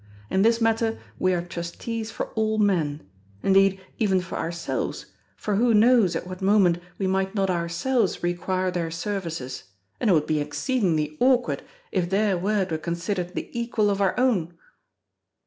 In 0.31 0.41
this 0.41 0.59
matter 0.59 0.97
we 1.19 1.31
are 1.31 1.43
trustees 1.43 2.09
for 2.09 2.29
all 2.29 2.57
men—indeed, 2.57 3.79
even 3.99 4.19
for 4.19 4.35
ourselves, 4.35 5.05
for 5.35 5.57
who 5.57 5.75
knows 5.75 6.15
at 6.15 6.25
what 6.25 6.41
moment 6.41 6.79
we 6.97 7.05
might 7.05 7.35
not 7.35 7.51
ourselves 7.51 8.23
require 8.23 8.71
their 8.71 8.89
services, 8.89 9.65
and 9.99 10.09
it 10.09 10.13
would 10.13 10.25
be 10.25 10.39
exceedingly 10.39 11.15
awkward 11.19 11.61
if 11.91 12.09
their 12.09 12.35
word 12.35 12.71
were 12.71 12.79
considered 12.79 13.35
the 13.35 13.51
equal 13.53 13.91
of 13.91 14.01
our 14.01 14.19
own!" 14.19 14.57